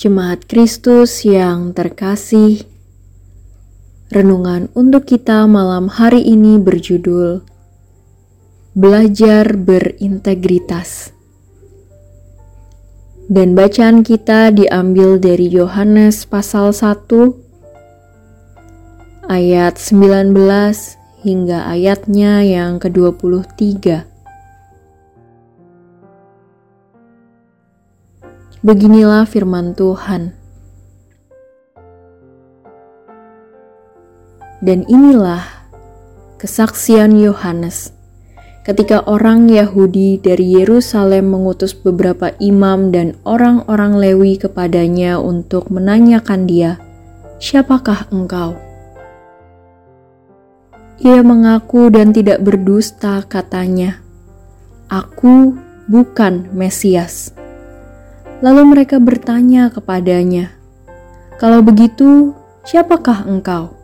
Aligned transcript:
Jemaat 0.00 0.48
Kristus 0.48 1.28
yang 1.28 1.76
terkasih, 1.76 2.64
renungan 4.08 4.72
untuk 4.72 5.04
kita 5.04 5.44
malam 5.44 5.92
hari 5.92 6.24
ini 6.24 6.56
berjudul 6.56 7.44
Belajar 8.72 9.60
Berintegritas. 9.60 11.12
Dan 13.28 13.52
bacaan 13.52 14.00
kita 14.00 14.48
diambil 14.56 15.20
dari 15.20 15.52
Yohanes 15.52 16.24
pasal 16.24 16.72
1 16.72 17.36
ayat 19.28 19.76
19 19.76 20.32
hingga 21.28 21.68
ayatnya 21.68 22.40
yang 22.40 22.80
ke-23. 22.80 24.08
Beginilah 28.58 29.30
firman 29.30 29.78
Tuhan. 29.78 30.34
Dan 34.60 34.84
inilah 34.90 35.46
kesaksian 36.36 37.16
Yohanes 37.16 37.96
ketika 38.60 39.00
orang 39.08 39.48
Yahudi 39.48 40.20
dari 40.20 40.60
Yerusalem 40.60 41.32
mengutus 41.32 41.72
beberapa 41.72 42.36
imam 42.38 42.92
dan 42.92 43.16
orang-orang 43.24 43.96
Lewi 43.96 44.36
kepadanya 44.36 45.16
untuk 45.16 45.72
menanyakan 45.72 46.44
dia, 46.44 46.76
"Siapakah 47.40 48.12
engkau?" 48.12 48.60
Ia 51.00 51.24
mengaku 51.24 51.88
dan 51.88 52.12
tidak 52.12 52.44
berdusta, 52.44 53.24
katanya, 53.24 54.04
"Aku 54.92 55.56
bukan 55.88 56.52
Mesias." 56.52 57.39
Lalu 58.40 58.72
mereka 58.72 58.96
bertanya 58.96 59.68
kepadanya, 59.68 60.48
"Kalau 61.36 61.60
begitu, 61.60 62.32
siapakah 62.64 63.28
engkau?" 63.28 63.76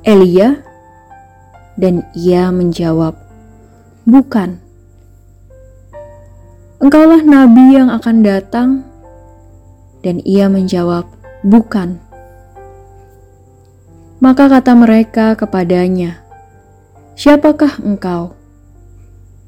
Elia, 0.00 0.64
dan 1.76 2.08
ia 2.16 2.48
menjawab, 2.48 3.16
"Bukan." 4.08 4.60
Engkaulah 6.80 7.20
nabi 7.20 7.76
yang 7.76 7.92
akan 7.92 8.16
datang, 8.24 8.68
dan 10.00 10.20
ia 10.24 10.48
menjawab, 10.48 11.08
"Bukan." 11.44 12.00
Maka 14.20 14.48
kata 14.48 14.72
mereka 14.72 15.36
kepadanya, 15.36 16.24
"Siapakah 17.12 17.80
engkau?" 17.84 18.35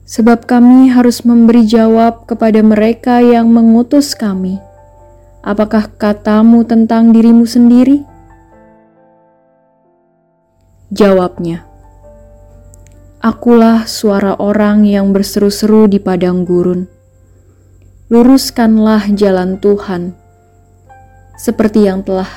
Sebab 0.08 0.48
kami 0.48 0.88
harus 0.88 1.20
memberi 1.20 1.68
jawab 1.68 2.24
kepada 2.24 2.64
mereka 2.64 3.20
yang 3.20 3.52
mengutus 3.52 4.16
kami. 4.16 4.56
Apakah 5.44 5.92
katamu 6.00 6.64
tentang 6.64 7.12
dirimu 7.12 7.44
sendiri? 7.44 8.08
Jawabnya, 10.88 11.68
Akulah 13.20 13.84
suara 13.84 14.40
orang 14.40 14.88
yang 14.88 15.12
berseru-seru 15.12 15.84
di 15.90 16.00
padang 16.00 16.48
gurun. 16.48 16.88
Luruskanlah 18.08 19.12
jalan 19.12 19.60
Tuhan, 19.60 20.16
seperti 21.36 21.84
yang 21.84 22.00
telah 22.00 22.30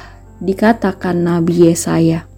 dikatakan 0.43 1.15
Nabi 1.15 1.71
Yesaya. 1.71 2.30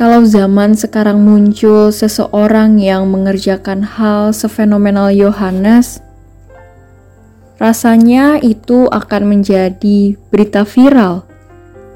Kalau 0.00 0.24
zaman 0.24 0.72
sekarang 0.72 1.20
muncul 1.20 1.92
seseorang 1.92 2.80
yang 2.80 3.12
mengerjakan 3.12 3.84
hal 3.84 4.32
sefenomenal 4.32 5.12
Yohanes, 5.12 6.00
rasanya 7.60 8.40
itu 8.40 8.88
akan 8.88 9.28
menjadi 9.28 10.16
berita 10.32 10.64
viral, 10.64 11.28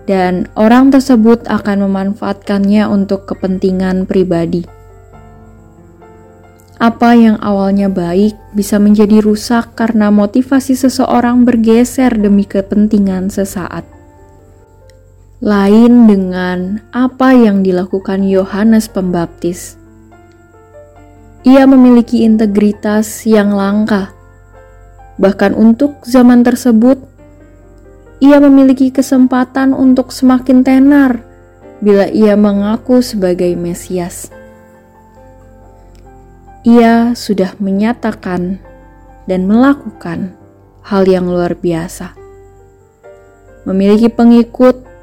dan 0.05 0.53
orang 0.53 0.93
tersebut 0.93 1.49
akan 1.49 1.89
memanfaatkannya 1.89 2.85
untuk 2.93 3.25
kepentingan 3.25 4.05
pribadi. 4.05 4.69
Apa 6.77 7.17
yang 7.17 7.41
awalnya 7.41 7.89
baik 7.89 8.37
bisa 8.53 8.77
menjadi 8.77 9.25
rusak 9.25 9.81
karena 9.81 10.13
motivasi 10.13 10.77
seseorang 10.77 11.49
bergeser 11.49 12.13
demi 12.21 12.45
kepentingan 12.45 13.33
sesaat 13.33 13.94
lain 15.45 16.09
dengan 16.09 16.81
apa 16.89 17.37
yang 17.37 17.61
dilakukan 17.61 18.25
Yohanes 18.25 18.89
Pembaptis. 18.89 19.77
Ia 21.45 21.69
memiliki 21.69 22.25
integritas 22.25 23.29
yang 23.29 23.53
langka, 23.53 24.17
bahkan 25.21 25.53
untuk 25.53 26.01
zaman 26.09 26.41
tersebut. 26.41 26.97
Ia 28.25 28.41
memiliki 28.41 28.89
kesempatan 28.89 29.77
untuk 29.77 30.17
semakin 30.17 30.65
tenar 30.65 31.21
bila 31.85 32.09
ia 32.09 32.41
mengaku 32.41 33.05
sebagai 33.05 33.53
Mesias. 33.53 34.33
Ia 36.65 37.13
sudah 37.13 37.53
menyatakan 37.61 38.65
dan 39.29 39.45
melakukan 39.45 40.33
hal 40.81 41.05
yang 41.05 41.29
luar 41.29 41.53
biasa, 41.53 42.17
memiliki 43.69 44.09
pengikut 44.09 44.94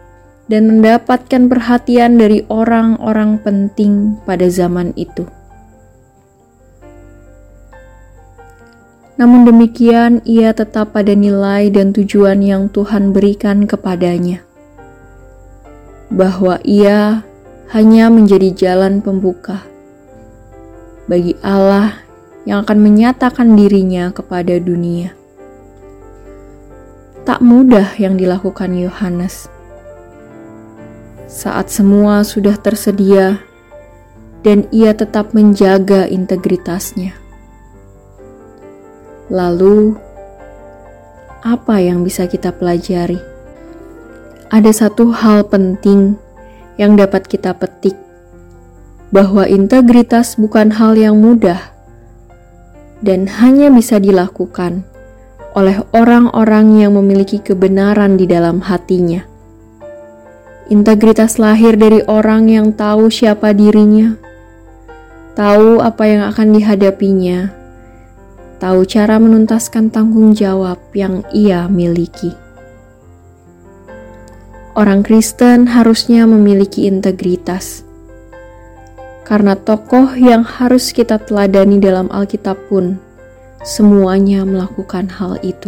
dan 0.51 0.67
mendapatkan 0.67 1.47
perhatian 1.47 2.19
dari 2.19 2.43
orang-orang 2.51 3.39
penting 3.39 4.19
pada 4.27 4.51
zaman 4.51 4.91
itu. 4.99 5.23
Namun 9.15 9.47
demikian, 9.47 10.19
ia 10.27 10.51
tetap 10.51 10.91
pada 10.91 11.15
nilai 11.15 11.71
dan 11.71 11.95
tujuan 11.95 12.43
yang 12.43 12.67
Tuhan 12.67 13.15
berikan 13.15 13.63
kepadanya, 13.63 14.43
bahwa 16.11 16.59
ia 16.67 17.23
hanya 17.71 18.11
menjadi 18.11 18.51
jalan 18.51 18.99
pembuka 18.99 19.63
bagi 21.07 21.39
Allah 21.39 22.03
yang 22.43 22.67
akan 22.67 22.81
menyatakan 22.81 23.55
dirinya 23.55 24.11
kepada 24.11 24.59
dunia. 24.59 25.15
Tak 27.21 27.39
mudah 27.39 27.93
yang 28.01 28.17
dilakukan 28.17 28.73
Yohanes 28.73 29.60
saat 31.31 31.71
semua 31.71 32.27
sudah 32.27 32.59
tersedia 32.59 33.39
dan 34.43 34.67
ia 34.75 34.91
tetap 34.91 35.31
menjaga 35.31 36.03
integritasnya. 36.11 37.15
Lalu, 39.31 39.95
apa 41.39 41.79
yang 41.79 42.03
bisa 42.03 42.27
kita 42.27 42.51
pelajari? 42.51 43.15
Ada 44.51 44.75
satu 44.75 45.15
hal 45.15 45.47
penting 45.47 46.19
yang 46.75 46.99
dapat 46.99 47.23
kita 47.31 47.55
petik, 47.55 47.95
bahwa 49.15 49.47
integritas 49.47 50.35
bukan 50.35 50.67
hal 50.75 50.99
yang 50.99 51.15
mudah 51.15 51.71
dan 52.99 53.31
hanya 53.39 53.71
bisa 53.71 54.03
dilakukan 54.03 54.83
oleh 55.55 55.79
orang-orang 55.95 56.83
yang 56.83 56.99
memiliki 56.99 57.39
kebenaran 57.39 58.19
di 58.19 58.27
dalam 58.27 58.59
hatinya. 58.59 59.30
Integritas 60.71 61.35
lahir 61.35 61.75
dari 61.75 61.99
orang 62.07 62.47
yang 62.47 62.71
tahu 62.71 63.11
siapa 63.11 63.51
dirinya, 63.51 64.15
tahu 65.35 65.83
apa 65.83 66.07
yang 66.07 66.23
akan 66.31 66.47
dihadapinya, 66.55 67.51
tahu 68.55 68.87
cara 68.87 69.19
menuntaskan 69.19 69.91
tanggung 69.91 70.31
jawab 70.31 70.79
yang 70.95 71.27
ia 71.35 71.67
miliki. 71.67 72.31
Orang 74.71 75.03
Kristen 75.03 75.67
harusnya 75.67 76.23
memiliki 76.23 76.87
integritas, 76.87 77.83
karena 79.27 79.59
tokoh 79.59 80.15
yang 80.15 80.47
harus 80.47 80.95
kita 80.95 81.19
teladani 81.19 81.83
dalam 81.83 82.07
Alkitab 82.07 82.55
pun 82.71 82.95
semuanya 83.59 84.47
melakukan 84.47 85.11
hal 85.19 85.35
itu. 85.43 85.67